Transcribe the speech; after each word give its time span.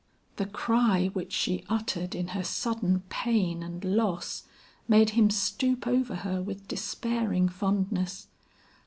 The 0.37 0.47
cry 0.47 1.11
which 1.13 1.31
she 1.31 1.63
uttered 1.69 2.15
in 2.15 2.29
her 2.29 2.43
sudden 2.43 3.03
pain 3.09 3.61
and 3.61 3.85
loss 3.85 4.45
made 4.87 5.11
him 5.11 5.29
stoop 5.29 5.85
over 5.85 6.15
her 6.25 6.41
with 6.41 6.67
despairing 6.67 7.47
fondness. 7.47 8.25